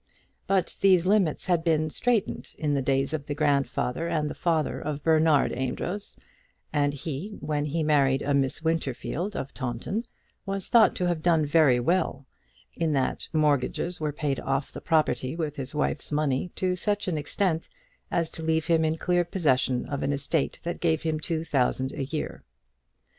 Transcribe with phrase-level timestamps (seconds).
[0.47, 4.79] But these limits had been straitened in the days of the grandfather and the father
[4.81, 6.17] of Bernard Amedroz;
[6.73, 10.07] and he, when he married a Miss Winterfield of Taunton,
[10.43, 12.25] was thought to have done very well,
[12.73, 17.15] in that mortgages were paid off the property with his wife's money to such an
[17.15, 17.69] extent
[18.09, 21.91] as to leave him in clear possession of an estate that gave him two thousand
[21.93, 22.41] a year.